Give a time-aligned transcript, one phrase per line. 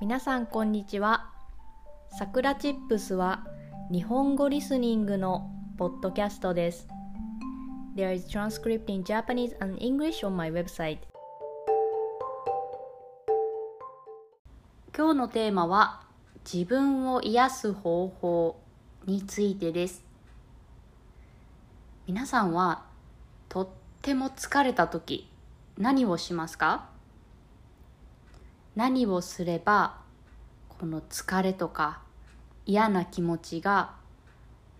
[0.00, 1.28] 皆さんこんにちは。
[2.16, 3.44] さくらチップスは
[3.90, 6.86] 日本語リスニングのポッドキャストです。
[7.96, 10.98] There is transcript in Japanese and English on my website.
[14.96, 16.02] 今日のテーマは
[16.44, 18.56] 自分を癒す方法
[19.04, 20.04] についてです。
[22.06, 22.84] 皆さんは
[23.48, 23.68] とっ
[24.00, 25.28] ても疲れた時
[25.76, 26.88] 何をしますか？
[28.78, 29.96] 何をすれば
[30.68, 32.00] この疲れとか
[32.64, 33.96] 嫌な気持ちが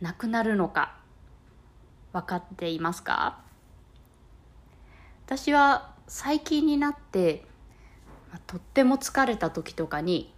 [0.01, 0.95] なくなるのか
[2.12, 3.41] 分かっていますか？
[5.27, 7.45] 私は最近になって
[8.47, 10.33] とっても疲れた時とかに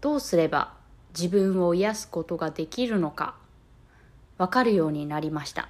[0.00, 0.74] どうすれば
[1.16, 3.36] 自分を癒すことができるのか
[4.36, 5.68] 分かるようになりました。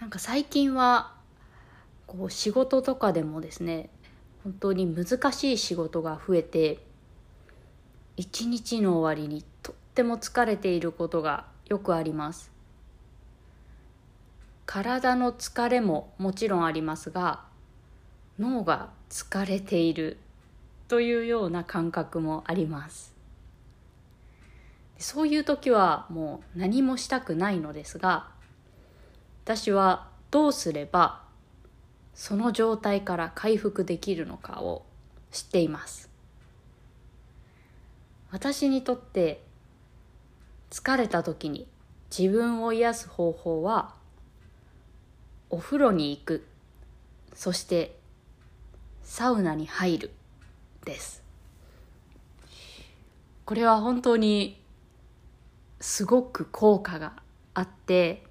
[0.00, 1.14] なんか最近は
[2.06, 3.88] こう仕事とかでもですね
[4.44, 6.78] 本当に難しい仕事が増えて
[8.16, 12.50] 一日の終わりにとっても疲れていることがよくあります。
[14.66, 17.40] 体の疲れももちろんありますが
[18.38, 20.18] 脳が疲れている
[20.88, 23.14] というような感覚もあります。
[24.98, 28.28] そういう時はもう何もしたくないのですが
[29.44, 31.21] 私はどうすれば
[32.14, 34.84] その状態から回復できるのかを
[35.30, 36.10] 知っています。
[38.30, 39.42] 私にとって
[40.70, 41.66] 疲れた時に
[42.16, 43.94] 自分を癒す方法は
[45.50, 46.46] お風呂に行く。
[47.34, 47.98] そして
[49.02, 50.10] サウナに入る
[50.84, 51.22] です。
[53.44, 54.62] これは本当に
[55.80, 57.12] すごく効果が
[57.54, 58.24] あって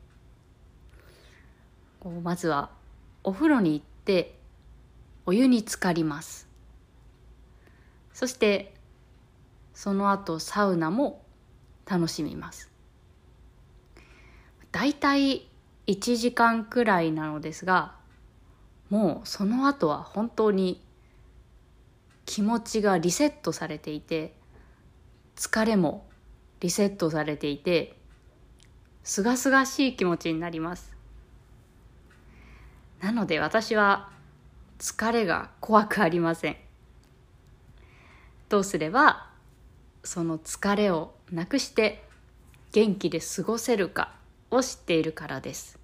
[2.23, 2.71] まずは
[3.23, 4.35] お風呂に行って
[5.25, 6.47] お湯に浸かります。
[8.13, 8.73] そして
[9.73, 11.23] その後サウナも
[11.85, 12.69] 楽しみます。
[14.71, 15.47] だいたい
[15.87, 17.95] 1時間くらいなのですが
[18.89, 20.81] もうその後は本当に
[22.25, 24.33] 気持ちがリセットされていて
[25.35, 26.07] 疲れも
[26.59, 27.97] リセットされていて
[29.03, 30.95] すがすがしい気持ちになります。
[33.01, 34.09] なので私は
[34.79, 36.57] 疲れが怖くありません。
[38.49, 39.29] どうすれば
[40.03, 42.03] その疲れをなくして
[42.71, 44.13] 元気で過ごせるか
[44.49, 45.79] を知っているからです。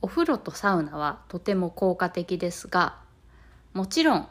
[0.00, 2.98] お風呂とサウナはとても効果的ですが
[3.72, 4.28] もちろん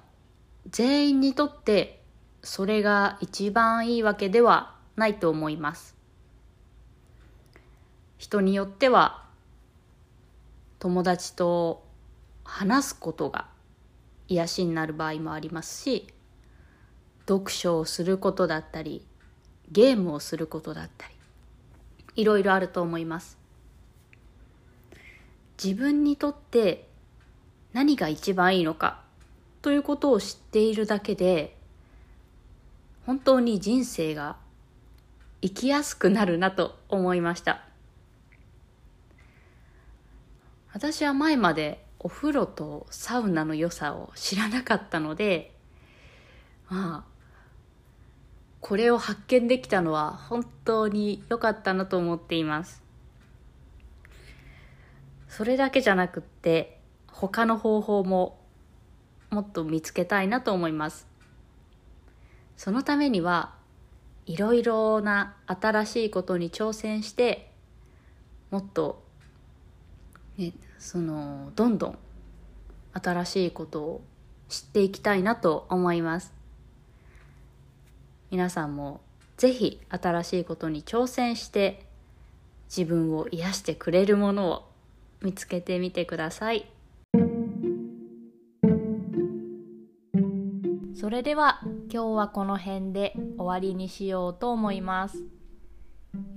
[0.69, 2.01] 全員にとって
[2.43, 5.95] それが一番いいわけではないと思います。
[8.17, 9.23] 人によっては
[10.81, 11.83] 友達と
[12.43, 13.45] 話すことが
[14.27, 16.07] 癒しになる場合もありますし
[17.29, 19.05] 読書をすることだったり
[19.71, 21.13] ゲームをすることだったり
[22.15, 23.37] いろいろあると思います。
[25.63, 26.87] 自分にとって
[27.73, 29.01] 何が一番いいのか
[29.61, 31.55] ということを知っているだけで
[33.05, 34.37] 本当に人生が
[35.43, 37.70] 生きやすくなるなと思いました。
[40.73, 45.53] 私は前までお風呂とサウナの良さを知らなかったので
[46.69, 47.11] まあ
[48.61, 52.81] これを発見できたのは本当に良かったなと思っています。
[55.27, 58.39] それだけじゃなくって他の方法も
[59.31, 61.07] もっと見つけたいなと思います。
[62.55, 63.55] そのためには
[64.27, 67.51] いろいろな新しいことに挑戦して
[68.51, 69.03] もっと
[70.37, 71.97] ね、そのどんどん
[72.93, 74.01] 新しいことを
[74.49, 76.33] 知っていきたいなと思います。
[78.29, 79.01] 皆さんも
[79.37, 81.85] ぜひ新しいことに挑戦して
[82.69, 84.69] 自分を癒してくれるものを
[85.21, 86.71] 見つけてみてください。
[90.95, 91.61] それでは
[91.91, 95.23] 今日はこの辺で終わりにしようと思います。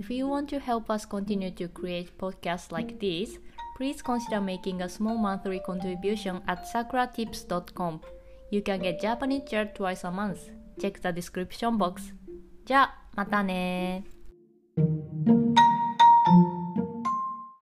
[0.00, 3.40] If you want to help us continue to create podcasts like this,
[3.77, 8.01] please consider making a small monthly contribution at sakuratips.com.
[8.51, 10.49] You can get Japanese chair twice a month.
[10.79, 12.13] Check the description box.
[12.65, 14.03] じゃあ、またね